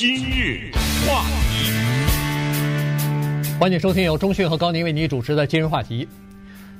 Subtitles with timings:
[0.00, 0.70] 今日
[1.06, 1.70] 话题，
[3.60, 6.08] 欢迎收听由中讯和高宁为你主持的今日话题。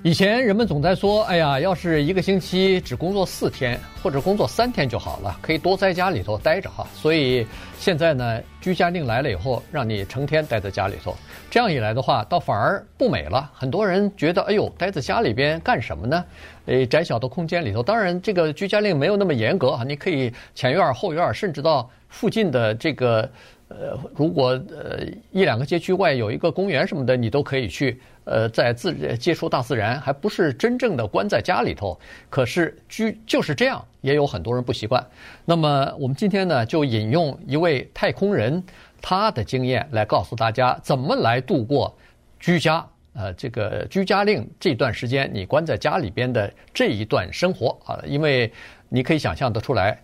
[0.03, 7.47] 以前人们总在说：“哎呀，要是一个星期只工作四天或者工作三天就好了，可以多在家里头待着哈。”所以
[7.79, 11.15] 现在呢，居家令来了以后，让你成天待在家里头，
[11.51, 13.51] 这样一来的话，倒反而不美了。
[13.53, 16.25] 很多人觉得：“哎呦，待在家里边干什么呢？
[16.65, 23.27] 诶，窄小的空间里头，当然这个居家令没有那么严格啊，你可以前院后院，甚至到附近的这个。”
[23.71, 24.99] 呃，如果呃
[25.31, 31.97] 一两个街区外有一个公园什么的，你都可以去，呃，在自接触大自然，还不是真正的关在家里头。
[32.29, 35.07] 可是居就是这样，也有很多人不习惯。
[35.45, 38.61] 那么我们今天呢，就引用一位太空人
[39.01, 41.97] 他的经验来告诉大家，怎么来度过
[42.41, 48.53] 居家呃这个居家令这段时间，你关在家里边的这一段生活啊，因为
[48.89, 49.97] 你可以想象得出来，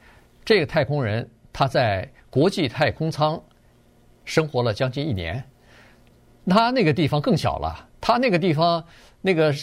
[0.45, 3.42] 这个太空人他在国际太空舱。
[4.27, 5.42] 生活了将近一年，
[6.48, 7.88] 他那个地方更小了。
[8.01, 8.85] 他那个地方，
[9.23, 9.54] 那个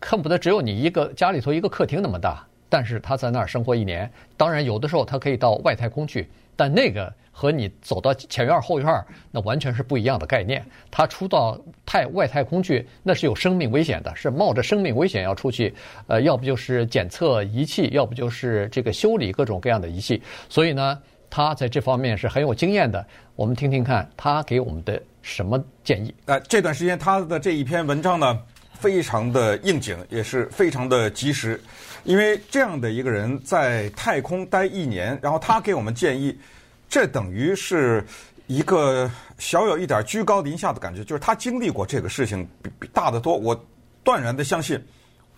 [0.00, 2.44] 恨不得只有你一个家里头一个客厅那么大。
[2.68, 10.66] 但是他在那儿生活一年，当然有的时候他可以到外太空去，但那个和你走到前院后院，那完全是不一样的概念。
[10.90, 15.72] 他出到太外太空去，那是有生命危险的，是冒着生命危险要出去。
[16.08, 20.20] 呃，要不就是检测仪器，要不就是这个修理各种各样的仪器。
[20.48, 21.00] 所以呢。
[21.34, 23.02] 他在这方面是很有经验的，
[23.36, 26.14] 我们听听看他给我们的什么建议。
[26.26, 28.38] 呃，这段时间他的这一篇文章呢，
[28.74, 31.58] 非常的应景，也是非常的及时，
[32.04, 36.38] 因为这样的一个人在太空待一年，然后他给我们建议，
[36.86, 38.04] 这等于是
[38.46, 43.34] 一个小有一点居高临下的感觉，就是他经历过这个事情比比大得多。
[43.34, 43.58] 我
[44.04, 44.78] 断然的相信，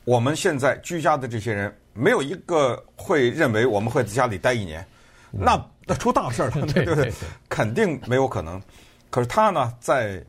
[0.03, 4.85] 我们现在居家的这些人，没有一个会认为我们会在家里待一年，
[5.39, 5.71] 那。
[5.87, 7.13] 那出大事了，对不对？
[7.47, 8.59] 肯定没有可能。
[9.11, 10.25] 可是他呢，在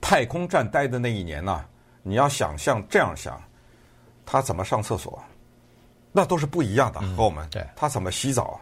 [0.00, 1.62] 太空站待的那一年呢，
[2.02, 3.38] 你要想象这样想，
[4.24, 5.22] 他怎么上厕所，
[6.10, 7.00] 那都是不一样的。
[7.14, 7.46] 和我们，
[7.76, 8.58] 他怎么洗澡，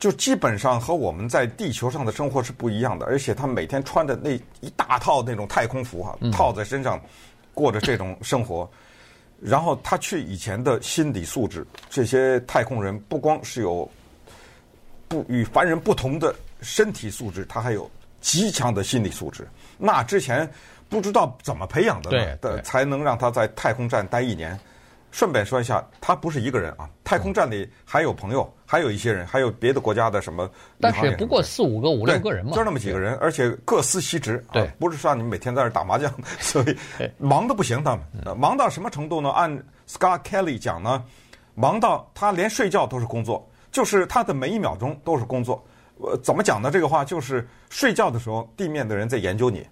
[0.00, 3.06] 就基本上和我们在地球上的生活是不一样的。
[3.06, 7.00] 而且他每天穿的那一大套那种太空服啊，套在身上，
[7.54, 8.68] 过着这种生活。
[9.42, 13.90] 然后他去以前的心理素质，这些太空人不光是有。
[15.08, 17.90] 不与凡人不同的身体素质，他还有
[18.22, 19.46] 极强的心理素质。
[19.76, 20.50] 那之前
[20.88, 24.58] 不知道怎么培养的呢，的才能让他在太空站待一年。
[25.12, 30.50] 顺便说一下，他不是一个人啊，太空站里还有朋友，还有一些人，还有别的国家的什么。
[30.80, 34.44] 但是不过四五个、五六个人嘛，就那么几个人，而且各司其职。
[34.52, 36.76] 对，不是说你每天在这打麻将， 所以
[37.18, 37.84] 忙的不行。
[37.84, 39.30] 他们忙到什么程度呢？
[39.30, 39.56] 按
[39.86, 41.04] Scott Kelly 讲呢，
[41.54, 43.48] 忙到他连睡觉都是工作。
[43.70, 45.64] 就是他的每一秒钟都是工作，
[45.96, 46.70] 呃，怎么讲呢？
[46.70, 49.66] 这个话就是睡觉的时候，地面的人在研究你，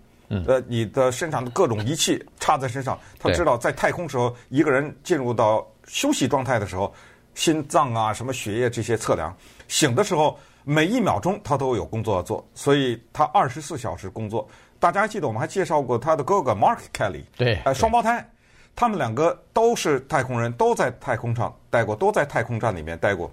[0.46, 6.94] 呃，你的身上的各种仪器插在身上，他知道在太空时候，一个人进入到休息状态的时候，
[7.34, 9.36] 心脏啊、什么血液这些测量，
[9.66, 14.48] 醒的时候每一秒钟他都有工作要做，所以他二十四小时工作。
[14.78, 18.26] 大家还记得我们还介绍过他的哥哥 Mark Kelly，对，呃，双胞胎，
[18.74, 23.30] 他们两个都是太空人，都在太空上待过，都在太空站里面待过。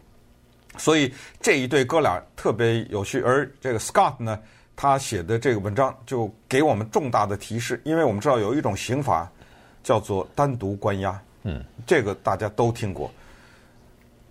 [0.78, 4.38] 所以这一对哥俩特别有趣，而这个 Scott 呢，
[4.78, 9.30] 他写的这个文章就给我们重大的提示，因为我们知道有一种刑罚
[9.84, 13.12] 叫做单独关押，嗯，这个大家都听过，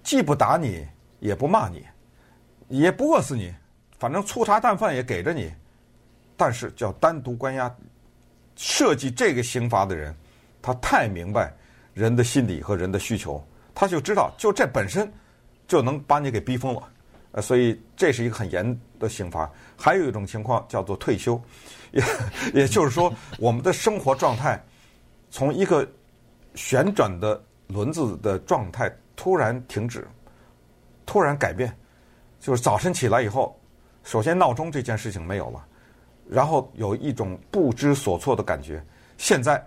[0.04, 0.86] 既不打你，
[1.18, 1.84] 也不骂你，
[2.68, 3.52] 也不饿死你，
[3.98, 5.52] 反正粗茶淡饭也给着你，
[6.36, 7.74] 但是叫单独关押，
[8.54, 10.14] 设计这个刑罚的人，
[10.62, 11.52] 他太明白
[11.92, 15.12] 人的心理和人的需求，他就知道就这本身。
[15.68, 16.88] 就能把你给逼疯了，
[17.36, 19.48] 呃，所以这是一个很严的刑罚。
[19.76, 21.38] 还有一种情况叫做退休，
[21.92, 22.02] 也
[22.54, 24.58] 也就是说，我们的生活状态
[25.30, 25.86] 从一个
[26.54, 30.08] 旋转的轮子的状态突然停止，
[31.04, 31.76] 突然改变，
[32.40, 33.54] 就是早晨起来以后，
[34.02, 35.62] 首先闹钟这件事情没有了，
[36.26, 38.82] 然后有一种不知所措的感觉。
[39.18, 39.62] 现在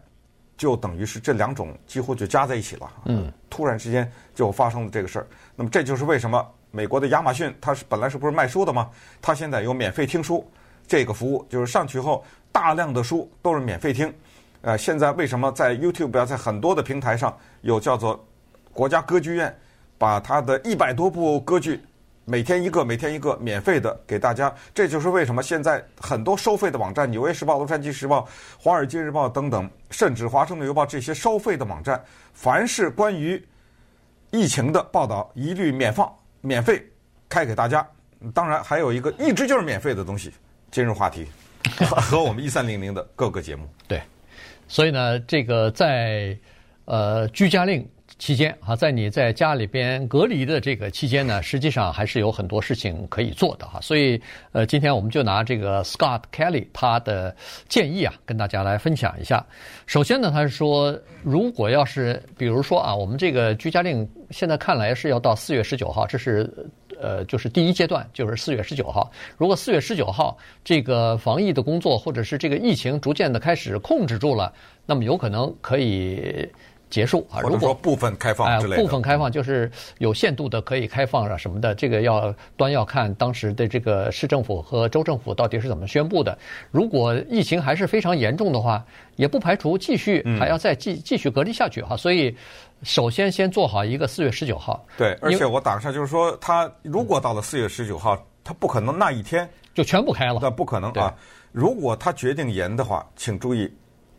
[0.57, 5.27] 就等于是这两种几乎就加在一起了，嗯，突然之间就发生了这个事儿。
[5.55, 8.89] 那么这就是为什么美国的亚马逊它是本来是不是卖书的吗？
[9.21, 10.49] 它现在有免费听书
[10.87, 14.13] 这个服务，就是上去后大量的书都是免费听。
[14.61, 18.23] 呃，现在为什么在 YouTube 啊，在很多的平台上有叫做
[18.73, 19.55] 国家歌剧院
[19.97, 21.81] 把它的一百多部歌剧
[22.25, 24.53] 每天一个每天一个免费的给大家？
[24.73, 28.19] 这就是为什么现在很多收费的网站，《纽约时报》、《洛杉矶时报》、
[28.63, 31.99] 《华尔街日报》等等，甚至《华盛顿邮报》这些收费的网站，
[32.33, 33.43] 凡是关于
[34.29, 36.83] 疫情的报道一律免放、免费
[37.27, 37.87] 开给大家，
[38.33, 40.31] 当然还有一个一直就是免费的东西，
[40.71, 41.27] 今日话题
[42.01, 43.67] 和我们一三零零的各个节目。
[43.87, 44.01] 对，
[44.67, 46.37] 所以呢，这个在
[46.85, 47.87] 呃居家令。
[48.19, 53.79] 期间啊，在你在家里边隔离的这个期间呢，实际上还是有很多事情可以做的哈。
[53.81, 54.21] 所以，
[54.51, 57.33] 呃，今天我们就拿这个 Scott Kelly 他的
[57.69, 59.43] 建议啊，跟大家来分享一下。
[59.87, 60.93] 首先呢，他是说，
[61.23, 66.51] 如果要是比如说啊，我们这个居家令现在看来是要到四月十九号，这是
[66.99, 69.09] 呃，就是第一阶段，就是四月十九号。
[69.37, 74.53] 如果四月十九号这个防疫的工作或者是这个疫情逐渐的开始控制住了，
[74.85, 76.45] 那么有可能可以。
[76.89, 77.39] 结束啊！
[77.41, 86.37] 如果说部分开放之类的，部分开放就是有限度的可以开放啊什么的，这个要端要看当时的这个市政府和州政府到底是怎么宣布的。
[86.71, 88.83] 如果疫情还是非常严重的话，
[89.17, 91.95] 也不排除继续还要再继继续隔离下去哈。
[91.95, 92.35] 所以，
[92.83, 94.83] 首先先做好一个四月十九号。
[94.97, 101.13] 对，而且我打个岔，就是说，他如果到了四月十九号，他不可能那一天就全部开了，那不可能啊。
[101.51, 103.71] 如果他决定严的话，请注意。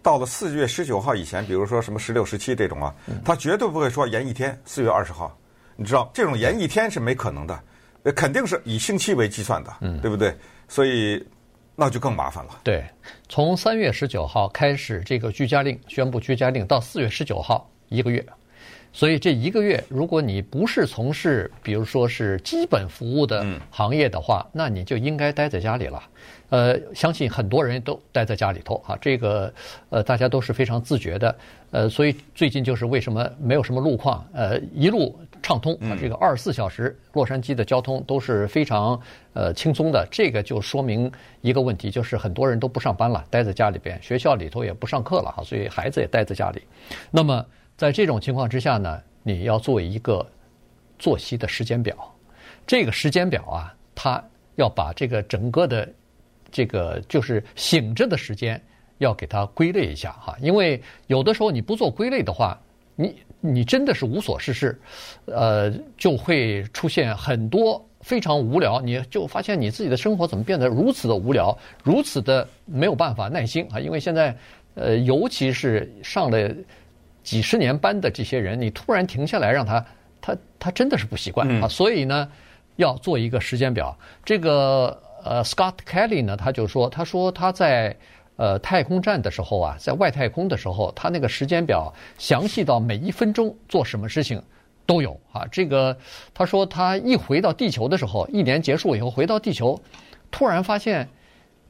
[0.02, 2.94] 到了四月十九号以前，比如说什么十六、十七这种啊，
[3.24, 5.36] 他绝对不会说延一天，四月二十号，
[5.76, 7.62] 你知道这种延一天是没可能的，
[8.14, 10.34] 肯定是以星期为计算的，对不对？
[10.68, 11.24] 所以
[11.76, 12.60] 那就更麻烦了。
[12.62, 12.84] 对，
[13.28, 18.24] 从三月十九号开始这个居家令宣布居家令，到四月十九号一个月。
[18.92, 26.02] 所以这一个月，如果你不是从事，比如说是基本服务的行业的话，那你就应该待在家里了。
[26.48, 29.52] 呃，相信很多人都待在家里头啊，这个
[29.90, 31.36] 呃大家都是非常自觉的。
[31.70, 39.00] 呃，所以最近就是为什么没有什么路况，呃，一路畅通啊，这个二十四小时洛杉矶的交通都是非常
[39.34, 40.04] 呃轻松的。
[40.10, 41.10] 这个就说明
[41.40, 46.62] 一个问题，就是很多人都不上班了，待在家里边，学校里头也不上课了哈，所以孩子也待在家里。
[47.12, 47.46] 那么。
[47.80, 50.30] 在这种情况之下呢，你要做一个
[50.98, 51.96] 作息的时间表。
[52.66, 54.22] 这个时间表啊，它
[54.56, 55.90] 要把这个整个的
[56.52, 58.62] 这个就是醒着的时间
[58.98, 60.36] 要给它归类一下哈。
[60.42, 62.60] 因为有的时候你不做归类的话，
[62.96, 64.78] 你你真的是无所事事，
[65.24, 68.78] 呃，就会出现很多非常无聊。
[68.82, 73.80] 你就发现你自己的生活怎么变得如此的无聊，如此的没有办法耐心啊。
[73.80, 74.36] 因为现在
[74.74, 76.54] 呃，尤其是上了。
[77.22, 79.84] 几十年班的这些人，你突然停下来让他，
[80.20, 81.68] 他他真的是不习惯啊。
[81.68, 82.28] 所以呢，
[82.76, 83.96] 要做一个时间表。
[84.24, 87.96] 这个呃，Scott Kelly 呢，他就说，他说他在
[88.36, 94.42] 呃太空站的时候啊，在外太空的时候，他那个时间表详细到每一分钟做什么事情
[94.86, 95.46] 都有啊。
[95.52, 95.96] 这个
[96.32, 99.80] 他说他一回到地球的时候，一年结束以后回到地球，
[100.30, 101.08] 突然发现。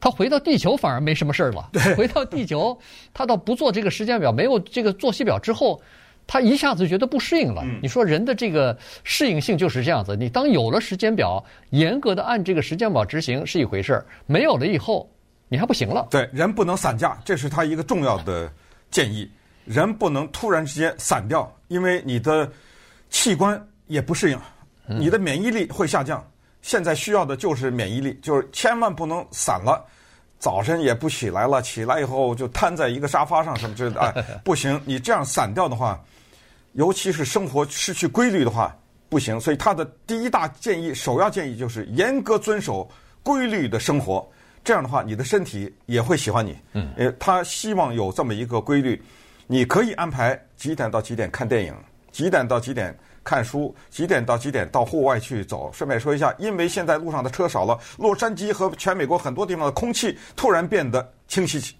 [0.01, 1.69] 他回到地球反而没什么事儿了。
[1.73, 2.77] 对， 回到地球，
[3.13, 5.81] 他倒不做这个时间表，没有这个作息表之后，
[6.27, 7.63] 他一下子觉得不适应了。
[7.83, 10.17] 你说人的这个适应性就是这样子。
[10.17, 15.11] 你当有了时间表，严格的按这个时间表执行是一回事儿，没有了以后，
[15.49, 16.09] 你还不行了。
[16.11, 18.51] 对，人不能散架，这是他一个重要的
[18.91, 19.31] 建议。
[19.67, 22.51] 人不能突然之间散掉，因为你的
[23.11, 24.39] 器官也不适应，
[24.87, 26.25] 你的免疫力会下降。
[26.63, 29.85] 现在需要的就是免疫力，就是千万不能散了。
[30.39, 34.81] 早晨也不起来了，起来以后就瘫在一个沙发上什么之类的，哎， 不行！
[34.87, 36.03] 你这样散掉的话，
[36.73, 38.75] 尤其是生活失去规律的话，
[39.11, 39.39] 不行。
[39.39, 42.91] 所以他的第一大建议，首要建议就是严格遵守
[43.23, 44.27] 规律的生活。
[44.65, 46.57] 这样的话，你的身体也会喜欢你。
[46.73, 49.03] 嗯，呃，他希望有这么一个规律，
[49.47, 51.75] 你可以安排几点到几点看电影，
[52.13, 52.99] 几点到几点。
[53.23, 55.71] 看书，几点到几点到户外去走？
[55.73, 61.77] 顺便说一下，因为现在路上的车少了，洛杉矶和全美国很多地方的空气突然变得清晰，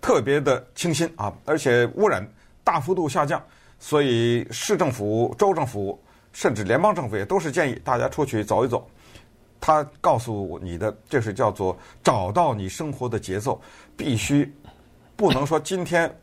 [0.00, 2.26] 特别的清新啊，而且污染
[2.62, 3.42] 大幅度下降，
[3.78, 5.98] 所以市政府、州政府
[6.32, 8.86] 甚至联邦政府也都是建议大家出去走一走。
[9.60, 13.58] 他告诉你的，这是叫做找到你生活的节奏，
[13.96, 14.54] 必须
[15.16, 16.14] 不能说今天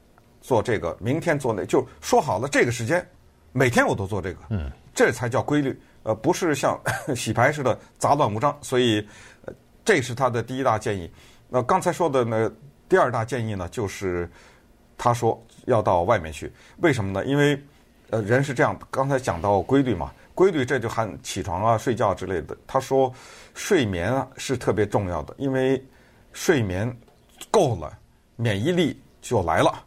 [0.41, 3.03] 做这个，明天做那，就说好了这个时间。
[3.51, 6.79] 每天我都做这个，嗯，这才叫规律，呃，不是像
[7.15, 8.57] 洗牌似的杂乱无章。
[8.61, 9.05] 所以，
[9.83, 11.11] 这是他的第一大建议。
[11.49, 12.51] 那刚才说的呢，
[12.87, 14.29] 第二大建议呢，就是
[14.97, 16.51] 他说要到外面去。
[16.77, 17.25] 为什么呢？
[17.25, 17.61] 因为
[18.09, 22.55] 呃，人是这样，刚才讲到规律嘛，规律这就含起床啊、睡觉之类的。
[22.65, 23.13] 他说
[23.53, 25.81] 睡眠啊是特别重要的，因为
[26.31, 26.93] 睡眠
[27.49, 27.91] 够了，
[28.35, 29.83] 免疫力就来了。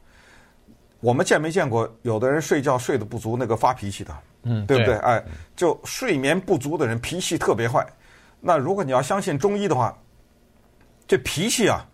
[1.05, 4.97] 我们见没见过有的人睡觉睡得不足，那个发脾气的，嗯，对不对？
[5.01, 5.23] 哎，
[5.55, 7.87] 就睡眠不足的人脾气特别坏。
[8.41, 9.95] 那如果你要相信中医的话，
[11.07, 11.85] 这脾气啊，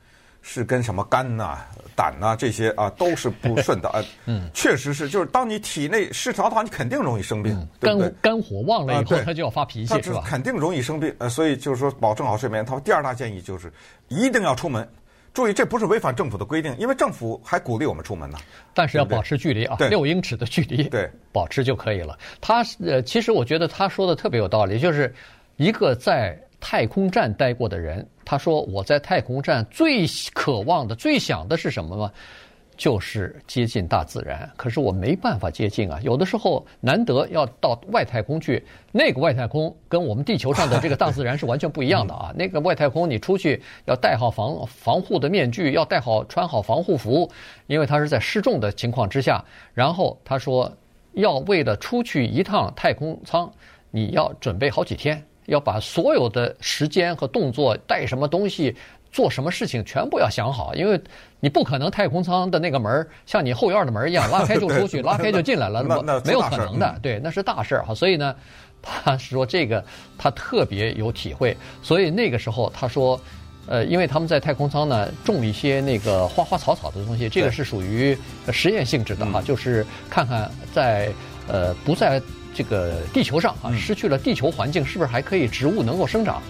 [0.42, 4.00] 是跟什么肝呐、啊、胆呐、啊、这些啊都是不顺的啊。
[4.26, 8.08] 嗯，确实是，就是当你体内失调的话，你肯定容易生病，嗯、对不对？
[8.22, 10.22] 肝肝火旺了以后，他就要发脾气，是吧？
[10.24, 11.12] 肯定容易生病。
[11.18, 12.64] 呃，所以就是说，保证好睡眠。
[12.64, 13.72] 他第二大建议就是
[14.06, 14.88] 一定要出门。
[15.32, 18.38] 注意，这不是违反政府的规定，因为政府还鼓励我们出门呢。
[18.74, 22.18] 但是要保持距离啊，六英尺的距离，对，保持就可以了。
[22.40, 25.14] 他呃，其实我觉得他说的特别有道理，就是
[25.56, 32.10] 一个在太空站待过的人，他说我在太空站最渴望的、最想的是什么吗？
[32.80, 36.00] 就是接近大自然，可是我没办法接近啊。
[36.02, 42.32] 有的时候难得要到外太空去，那个外太空跟我们地球上的这个大自然是完全不一样的啊。
[42.34, 47.30] 那个外太空你出去要戴好防防护的面具，要戴好穿好防护服，
[47.66, 49.44] 因为它是在失重的情况之下。
[49.74, 50.72] 然后他说，
[51.12, 53.52] 要为了出去一趟太空舱，
[53.90, 58.74] 你要准备好几天，要把所有的时间和动作带什么东西。
[59.12, 60.96] 做什么事情全部要想好，因为
[61.40, 66.98] 你不可能太空舱的那个门像你后院的门一样 拉开就出去，拉开就进来了，那没有可能的。
[67.02, 67.94] 对，那是大事儿哈。
[67.94, 68.36] 所以呢，
[68.82, 69.82] 他说这个
[70.18, 71.56] 他特别有体会。
[71.82, 73.18] 所以那个时候他说，
[73.66, 78.16] 呃，因为他们在太空舱呢种一些那个花花草草的东西，这个是属于
[78.52, 81.10] 实验性质的哈，就是看看在
[81.48, 82.20] 呃不在
[82.54, 86.42] 这个地球上啊失去了地球环境，是不是还可以植物能够生长？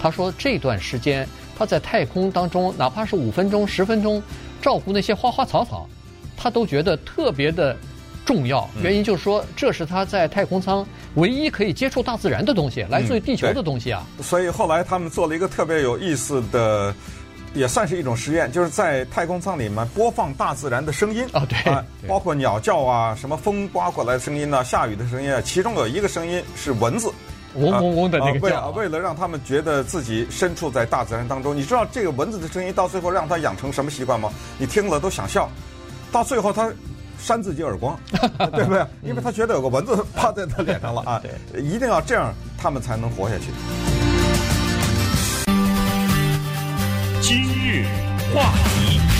[0.00, 1.28] 他说这段时间。
[1.58, 4.22] 他在太空当中，哪怕是五分钟、十分钟，
[4.62, 5.88] 照顾那些花花草草，
[6.36, 7.76] 他都觉得特别的
[8.24, 8.68] 重要。
[8.80, 14.06] 原因就是说，这是他在太空舱唯一可以接触大自然的东西，来自于地球的东西啊。
[14.22, 16.94] 所以后来他们做了一个特别有意思的，
[17.54, 21.58] 也算是一种实验，就是在太空舱里面播放大自然的声音啊，对，
[22.06, 27.10] 包括鸟叫啊，什么风刮过来的声音呢，下雨的声音啊，其中有一个声音是蚊子。
[27.54, 34.30] 嗡嗡嗡的那个叫，为了让他们觉得自己身处在大自然当中，你知道这个蚊子的声音到最后让他养成什么习惯吗？
[34.58, 35.50] 你听了都想笑，
[36.12, 36.70] 到最后他
[37.18, 37.98] 扇自己耳光，
[38.52, 38.86] 对不对？
[39.02, 41.20] 因为他觉得有个蚊子趴在他脸上了啊！
[41.20, 43.44] 对，一定要这样，他们才能活下去。
[47.20, 47.84] 今日
[48.34, 49.17] 话题。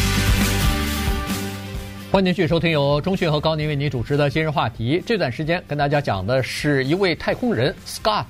[2.11, 5.03] 欢迎继续收听由中讯和高宁为您主持的今日话题。
[5.05, 8.25] 这段时间跟大家讲的是一位太空人 Scott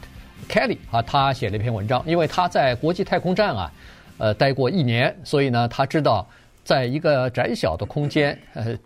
[0.49, 3.73] Kelly 啊，他写了一篇文章，因为他在国际太空站啊，
[4.19, 6.29] 呃，待过一年，所以呢，他知道
[6.65, 8.77] 在一个窄小的空间，呃，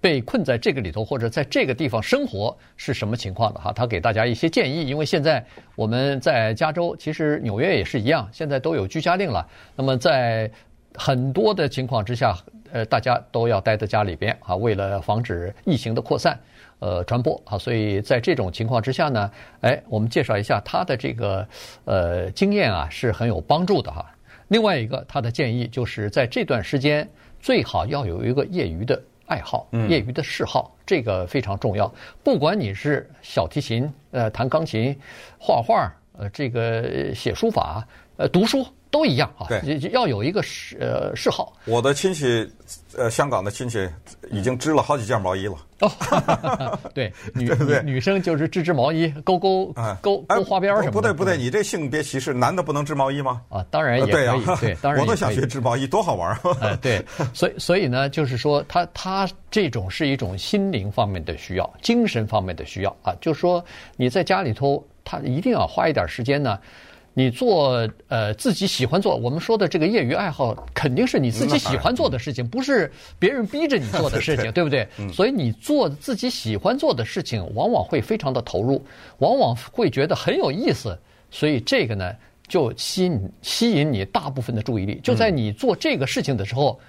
[0.00, 3.72] 被困在这个里头或者在这个地方生活是什么情况的哈。
[3.72, 9.44] 他给大家一些建议，因为现在我们在加州，其实纽约也是一样，现在都有居家令了。
[9.74, 10.48] 那么在
[10.94, 12.38] 很多的情况之下，
[12.72, 16.38] 呃，大家都要待在家里边啊，为了防止疫情的扩散，
[16.78, 21.46] 呃，传播啊，所以在这种情况之下呢，哎，我们介绍一下他的这个
[21.84, 24.04] 呃经验啊，是很有帮助的哈。
[24.48, 27.06] 另外一个他的建议就是在这段时间
[27.38, 31.92] 最好要有一个业余的爱好，业余的嗜好，这个非常重要。
[32.24, 34.98] 不管你是小提琴、呃，弹钢琴、
[35.38, 37.86] 画画、呃，这个写书法、
[38.16, 38.66] 呃，读书。
[38.92, 41.54] 都一样啊，对，要有一个嗜呃嗜好。
[41.64, 42.46] 我的亲戚，
[42.94, 43.88] 呃，香港的亲戚
[44.30, 45.56] 已经织了好几件毛衣了。
[45.80, 45.90] 哦，
[46.94, 49.72] 对，女对对女生就是织织毛衣，勾勾
[50.02, 50.92] 勾勾花边什么的。
[50.92, 53.40] 不对不对，你这性别歧视，男的不能织毛衣吗？
[53.48, 56.38] 啊，当然也可以，对，啊、对，当然我都想学织毛衣，多好玩
[56.82, 63.64] 对，所以所以呢，就是说，他他这种是一种心灵方面的需要，精神方面的需要啊，就是说
[63.96, 66.58] 你在家里头，他一定要花一点时间呢。
[67.14, 74.88] 你做呃自己喜欢做，我们说的这个业余爱好，肯定是你自己喜欢做的事情，不是别人逼着你做的事情， 对不对？
[75.12, 78.82] 所以你做自己喜欢做的事情，往往会非常的投入，
[79.18, 80.98] 往往会觉得很有意思。
[81.30, 82.12] 所以这个呢，
[82.48, 84.98] 就吸引吸引你大部分的注意力。
[85.02, 86.80] 就在你做这个事情的时候，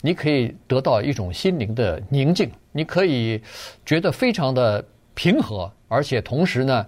[0.00, 3.38] 你可以得到一种心灵的宁静，你可以
[3.84, 6.86] 觉得非常的平和，而且同时呢。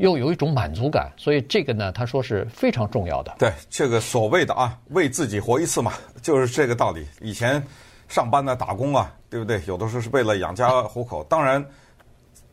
[0.00, 3.34] 又有一种满足感，所以这个呢，他说是非常重要的。
[3.38, 5.92] 对，这个所谓的啊，为自己活一次嘛，
[6.22, 7.06] 就是这个道理。
[7.20, 7.62] 以前
[8.08, 9.60] 上班呢，打工啊，对不对？
[9.66, 11.22] 有的时候是为了养家糊口。
[11.24, 11.62] 当然，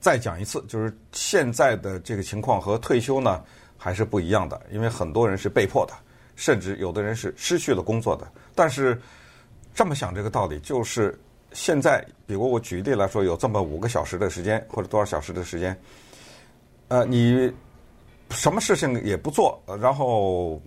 [0.01, 3.41] 再讲一次，就是现在的这个情况和退休呢
[3.77, 5.93] 还是不一样的，因为很多人是被迫的，
[6.35, 8.27] 甚至有的人是失去了工作的。
[8.53, 9.01] 但是
[9.73, 11.17] 这么想这个道理，就是
[11.53, 15.79] 现在，比如我举例来说，有这么五个小时的时间，或者多少小时的时间。
[16.89, 17.51] 呃，你
[18.29, 20.61] 什么事情也不做，然后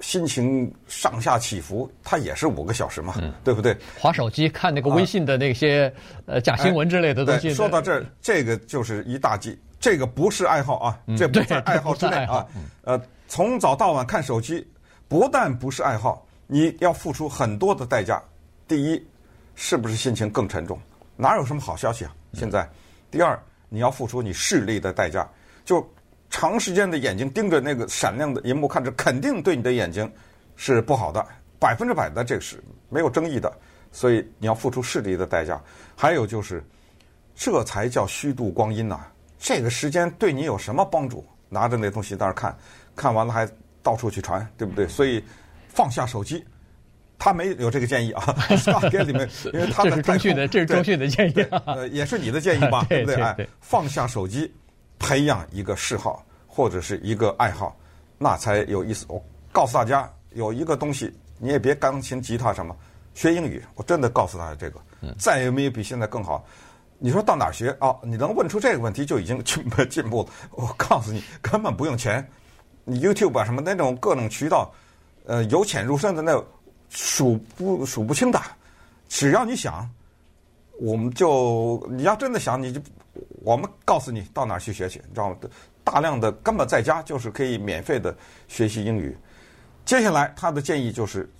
[0.00, 3.76] 心情上下起伏，它也是五个小时嘛，嗯、对不对？
[3.98, 5.92] 划手机看那个微信的那些、
[6.26, 7.52] 啊、呃假新闻之类的东西。
[7.54, 12.46] 说到这儿，这个就是一大忌，这个不是爱好啊，嗯、这不在爱好之内啊。
[12.82, 14.66] 呃，从早到晚看手机，
[15.08, 18.22] 不但不是爱好，你要付出很多的代价。
[18.66, 19.06] 第一，
[19.54, 20.78] 是不是心情更沉重？
[21.16, 22.14] 哪有什么好消息啊？
[22.32, 22.68] 现在，
[23.10, 25.28] 第二，你要付出你视力的代价，
[25.64, 25.86] 就
[26.30, 30.10] 长时间的眼睛盯着那个闪亮的荧幕看着，肯定对你的眼睛
[30.56, 31.24] 是不好的，
[31.58, 33.52] 百分之百的，这个是没有争议的。
[33.92, 35.60] 所以你要付出视力的代价。
[35.94, 36.62] 还有就是，
[37.34, 39.00] 这才叫虚度光阴呐！
[39.38, 41.24] 这个时间对你有什么帮助？
[41.48, 42.56] 拿着那东西在那看，
[42.96, 43.48] 看完了还
[43.82, 44.88] 到处去传，对不对？
[44.88, 45.22] 所以
[45.68, 46.44] 放下手机。
[47.16, 48.22] 他没有这个建议啊，
[48.58, 53.22] Scott 里面，因为他的这是中讯的，这是中讯的建议，呃，也是你的建议吧， 对不对？
[53.22, 54.52] 哎，放下手机，
[55.04, 57.76] 培养一个嗜好或者是一个爱好，
[58.16, 59.04] 那才有意思。
[59.08, 62.74] 我告诉大家，有一个东西，你也别钢琴、吉他什么，
[63.12, 63.62] 学英语。
[63.74, 64.80] 我真的告诉大家这个，
[65.18, 66.42] 再也没有比现在更好。
[66.98, 68.00] 你说到哪儿学啊、哦？
[68.02, 70.28] 你能问出这个问题就已经 进步进步了。
[70.52, 72.26] 我告诉你，根本不用钱，
[72.84, 74.72] 你 YouTube 啊什么那种各种渠道，
[75.26, 76.42] 呃，由浅入深的那。
[76.90, 78.40] 数不数不清的，
[79.08, 79.90] 只要你想，
[80.78, 82.80] 我们就你要真的想，你就
[83.42, 85.36] 我们告诉你到哪儿去学去，你知道吗？
[85.84, 88.16] 大量的根本在家就是可以免费的
[88.48, 89.16] 学习英语。
[89.84, 91.30] 接下来他的建议就是，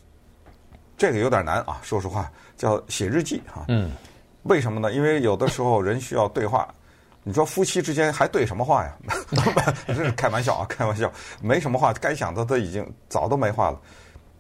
[0.96, 3.64] 这个有点难啊，说实话，叫写日记啊。
[3.68, 3.90] 嗯。
[4.42, 4.92] 为什么呢？
[4.92, 6.68] 因为有的时候人需要对话，
[7.22, 8.94] 你说夫妻之间还对什么话呀？
[9.88, 11.10] 这是开玩笑啊，开玩笑，
[11.40, 13.80] 没什么话，该想的都已经早都没话了。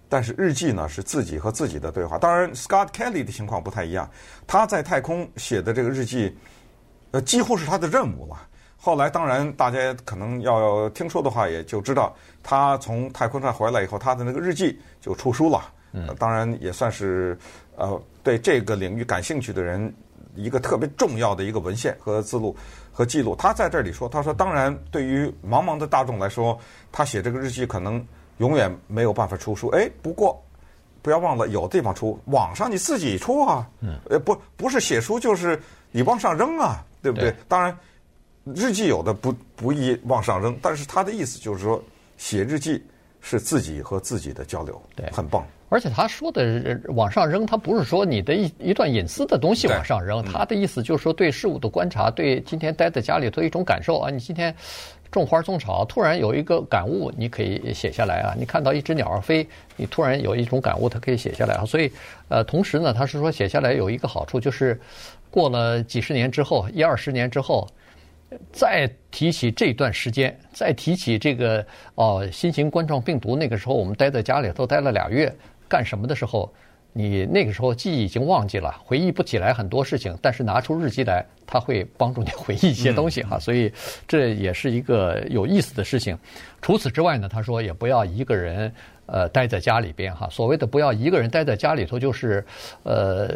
[0.08, 2.18] 但是日记呢，是自己和自己的对话。
[2.18, 4.08] 当然，Scott Kelly 的情况不太一样，
[4.46, 6.36] 他在太空写的这个日记，
[7.10, 8.36] 呃，几乎是他的任务了。
[8.76, 15.72] 后来，当然大家可能要听说的话，也就知道他从太空上回来以后，他的那个日记就出书了。
[15.92, 17.36] 嗯，当然也算是
[17.76, 19.92] 呃对这个领域感兴趣的人
[20.36, 22.54] 一个特别重要的一个文献和记录
[22.92, 23.34] 和记录。
[23.34, 26.56] 他在这里说，他说，当然对于茫茫的大众来说，
[26.92, 28.06] 他写这个日记可能。
[28.38, 30.42] 永远没有办法出书，哎，不过
[31.00, 35.60] 不要忘了有地方出，网上你自己出啊，嗯呃，不不是写书就是
[35.90, 37.30] 你往上扔啊，对不对？
[37.30, 37.36] 对。
[37.46, 37.78] 当然，
[38.54, 41.82] 日记有的不不宜往上扔，但是他的意思就是说，
[42.16, 42.82] 写日记
[43.20, 45.46] 是自己和自己的交流，对，很棒。
[45.68, 54.54] 而且他说的往上扔，他不是说你的一一段隐私的东西往上扔，他的意思就是说对事物的观察，对今天待在家里头一种感受啊，你今天。
[55.14, 58.34] 种花种草，突然有一个感悟，你可以写下来啊！
[58.36, 59.46] 你看到一只鸟儿飞，
[59.76, 61.64] 你突然有一种感悟，它可以写下来啊！
[61.64, 61.90] 所以，
[62.28, 64.78] 呃，同时呢，他是说写下来有一个好处，就是
[65.30, 67.66] 过了几十年之后，一二十年之后，
[68.52, 75.32] 再提起这段时间，再提起这个哦，新型冠状病毒那个时候我们待在家里头待了俩月，
[75.68, 76.52] 干什么的时候？
[76.96, 83.72] 你那个时候记忆已经忘记了，回忆不起来很多事情，但是拿出日记来，它会帮助你 回忆一些东西哈，所以
[84.06, 86.16] 这也是一个有意思的事情。
[86.62, 88.72] 除此之外呢，他说也不要一个人
[89.06, 90.28] 呃待在家里边哈。
[90.30, 92.46] 所谓的不要一个人待在家里头，就是
[92.84, 93.28] 呃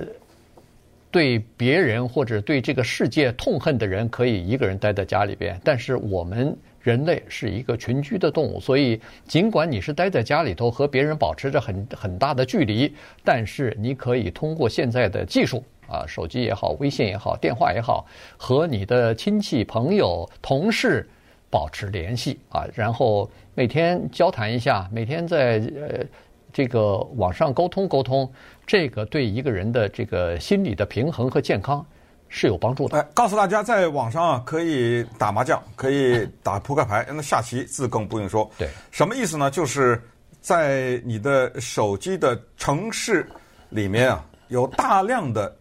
[1.10, 6.56] 对别人或者对这个世界痛恨的人可以一个人待在家里边，但是我们。
[6.80, 21.08] 人类是一个群居的动物，所以尽管你是待在家里头和别人保持着很很大的距离，但是你可以通过现在的技术啊，手机也好，微信也好，电话也好，和你的亲戚、朋友、同事
[21.50, 26.04] 保持联系啊，然后每天交谈一下，每天在呃
[26.52, 28.30] 这个网上沟通沟通，
[28.66, 31.84] 这个对一个人的这个心理的平衡和健康。
[32.28, 32.98] 是有帮助的。
[32.98, 38.50] 哎，告诉大家，在网上啊，可以打麻将，可以打扑克牌，那下棋自更不用说。
[38.58, 39.50] 对，什么意思呢？
[39.50, 40.02] 就是
[40.40, 43.28] 在你的手机的城市
[43.68, 45.54] 里面啊，有大量的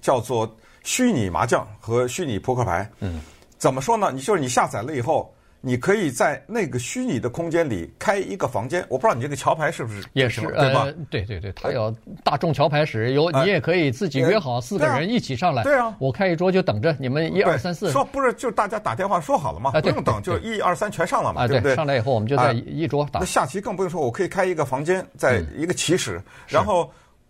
[0.00, 0.54] 叫做
[0.84, 2.90] 虚拟麻将和虚拟扑克牌。
[3.00, 3.20] 嗯，
[3.58, 4.10] 怎么说呢？
[4.12, 5.32] 你就是你下载了以后。
[5.66, 10.86] 你可以在那个虚拟的空间里开一个房间，我不知道你这个桥牌是不是也是对吧？
[11.10, 15.64] 对对对，它有大众桥牌室，有你也可以自己约好四个人一起上来。
[15.64, 17.90] 对啊，我开一桌就等着你们一二三四。
[17.90, 21.74] 说不是，就大家打电话说好了嘛，不用等，就一二三全上了嘛，对不对？
[21.74, 23.18] 上来以后我们就在一桌打。
[23.18, 26.88] 那下棋更不用说，我可以开一个房间，在一个棋室，然后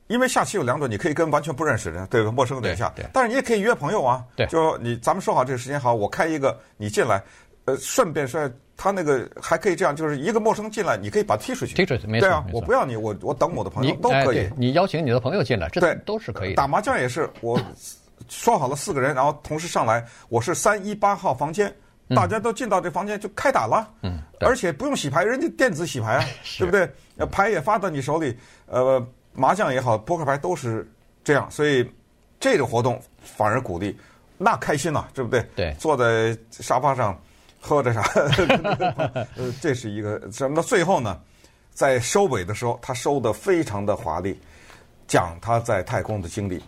[0.08, 4.22] 因为下棋有两种，你可以跟完全不认识的人，对陌生的人下，但是你也可以约朋友啊。
[4.36, 7.22] 对，就你咱们说好这个时间好，我开一个，你进来。
[7.66, 11.74] 呃，顺便说，他那个还可以这样，就是一个陌生进来，你可以把他踢出去。
[11.74, 12.28] 踢出去，没错。
[12.28, 14.48] 对啊，我不要你，我我等我的朋友都可以。
[14.56, 16.54] 你邀请你的朋友进来，这都是可以。
[16.54, 17.60] 打麻将也是，我
[18.28, 21.74] 说好了四个人，然后同时上来，我是三一八号房间，
[22.14, 23.88] 大家都进到这房间就开打了。
[24.02, 24.20] 嗯。
[24.40, 26.24] 而且不用洗牌，人家电子洗牌啊，
[26.58, 26.88] 对不对？
[27.32, 30.88] 牌也发到你手里，呃，麻将也好，扑克牌都是
[31.24, 31.84] 这样，所以
[32.38, 33.98] 这个活动反而鼓励，
[34.38, 35.44] 那开心了，对不对？
[35.56, 35.74] 对。
[35.80, 37.20] 坐在沙发上。
[37.66, 38.00] 喝着啥？
[39.34, 40.54] 呃，这是一个什么？
[40.54, 41.20] 那最后呢，
[41.74, 44.38] 在收尾的时候，他收得非常的华丽，
[45.08, 46.62] 讲他在太空的经历。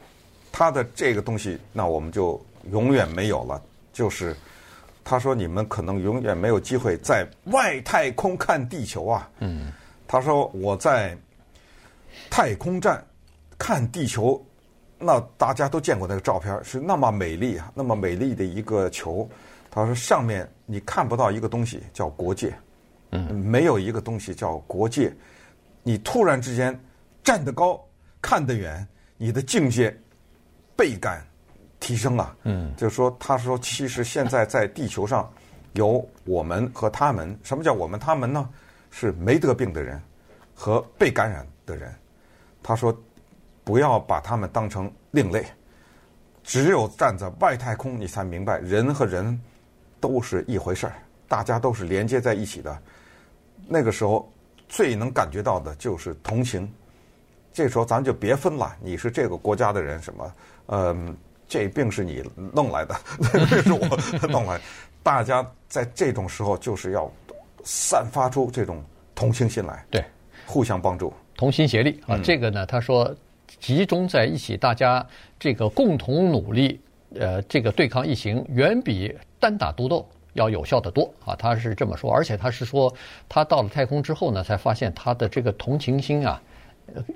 [0.51, 3.63] 他的这个东西，那我们就永远没有了。
[3.93, 4.37] 就是
[5.05, 9.31] 他说，你们可能永远没有机会在外太空看地球啊。
[9.39, 9.73] 嗯。
[10.09, 11.17] 他说我在
[12.29, 13.05] 太空站
[13.57, 14.45] 看地球，
[14.99, 19.29] 那大家都见过那个照片，是那么美丽啊，那么美丽的一个球。
[19.81, 22.53] 他说上面你看不到一个东西叫国界，
[23.11, 25.13] 嗯，没有一个东西叫国界。
[25.83, 26.79] 你突然之间
[27.23, 27.83] 站得高，
[28.21, 28.87] 看得远，
[29.17, 29.97] 你的境界。
[30.77, 31.27] 倍感
[31.81, 35.29] 提升了，嗯，就是说，他说，其实现在在地球上，
[35.73, 37.37] 有我们和他们。
[37.43, 38.49] 什么叫我们他们呢？
[38.93, 40.01] 是没得病的人
[40.55, 41.93] 和被感染的人。
[42.63, 42.97] 他说，
[43.65, 45.45] 不要把他们当成另类，
[46.45, 49.37] 只有站在外太空，你才明白人和人
[50.01, 50.95] 都是一回事儿，
[51.27, 52.79] 大家都是连接在一起的。
[53.67, 54.31] 那个时候
[54.69, 56.71] 最能感觉到的就是同情。
[57.53, 60.33] 这时候咱就别分了，你是这个国家的人什么？
[60.67, 61.17] 嗯，
[61.49, 62.95] 这病是你弄来的，
[63.51, 64.61] 这是我弄来。
[65.03, 67.11] 大家在这种时候就是要
[67.65, 68.85] 散发出这种
[69.15, 70.05] 同情心来，对，
[70.47, 72.15] 互相帮助，同心协力啊。
[72.15, 73.13] 嗯、这个呢，他说
[73.59, 75.05] 集中在一起，大家
[75.39, 76.81] 这个共同努力，
[77.15, 81.35] 呃，这个对抗疫情远比单打独斗要有效得多啊。
[81.37, 82.93] 他是这么说，而且他是说，
[83.29, 86.41] 他到了太空之后呢，才发现他的这个同情心啊。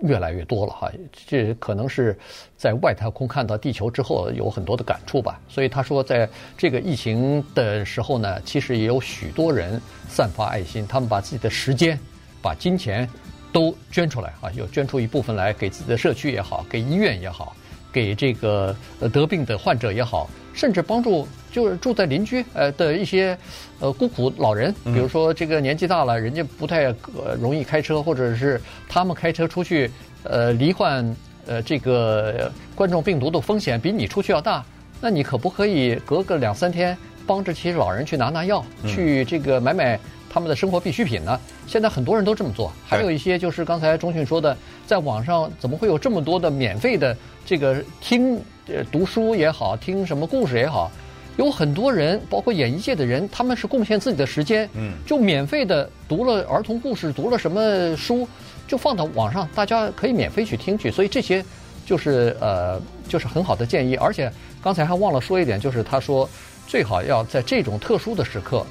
[0.02, 0.92] 越来越多了哈，
[1.26, 2.14] 这可能是
[2.58, 5.40] 在外太空看到地球之后有很多的感触吧。
[5.48, 6.28] 所以他说，在
[6.58, 11.98] 这个疫情的时候呢，其实也有许多人散发爱心，他们把自己的时间、
[12.42, 13.08] 把金钱
[13.50, 17.56] 都捐出来啊，有捐出一部分来给自己的社区也好，给医院也好，
[17.92, 18.74] 给这个
[19.12, 21.28] 得病的患者也好，甚至帮助。
[21.52, 23.36] 就是住在邻居呃的一些
[23.78, 29.90] 呃孤苦老人，比如说这个年纪大了，人家不太呃容易开车，或者是他们开车出去，
[30.22, 31.14] 呃罹患
[31.46, 34.64] 呃这个冠状病毒的风险比你出去要大，
[34.98, 40.00] 那你可不可以隔个两三天帮着这些老人去拿拿药，去这个买买
[40.32, 41.38] 他们的生活必需品呢？
[41.66, 47.14] 现在很多人都这么做，还有一些就是刚才钟迅说的，在网上怎么会有这么多的免费的
[47.44, 50.90] 这个听呃读书也好，听什么故事也好。
[51.36, 58.28] 有很多人，包括演艺界的人，他们是贡献自己的时间，嗯，就免费的读了儿童故事，读了什么书，
[58.68, 60.90] 就放到网上，大家可以免费去听去。
[60.90, 61.42] 所以这些
[61.86, 63.96] 就是呃，就是很好的建议。
[63.96, 64.30] 而且
[64.62, 66.28] 刚才还忘了说一点，就是他说
[66.66, 68.66] 最好要在这种特殊的时刻，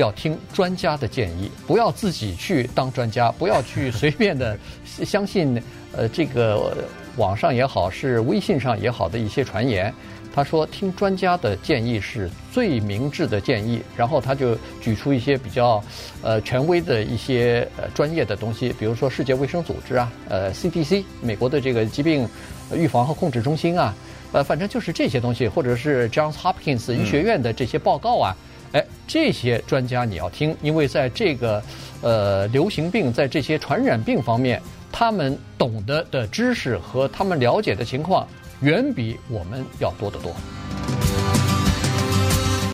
[0.00, 4.56] 要听专家的建议，不要自己去当专家， 不要去随便的
[5.04, 5.62] 相信
[5.96, 6.76] 呃这个
[7.16, 9.92] 网上也好，是微信上也好的一些传言。
[10.34, 15.82] 他说：“听专家的建议是最明智的建议。”然后他就举出一些比较
[16.22, 22.28] 呃权威的一些呃专业的东西，比如说世界卫生组织啊，呃 CDC 美国的这个疾病
[22.72, 23.92] 预防和控制中心啊，
[24.30, 28.36] 呃反正就是这些东西，或者是 Johns Hopkins 医学院的这些报告啊，
[28.72, 31.62] 哎这些专家你要听，因为在这个
[32.02, 34.60] 呃流行病在这些传染病方面，
[34.92, 38.26] 他们懂得的知识和他们了解的情况。
[38.60, 40.34] 远比我们要多得多。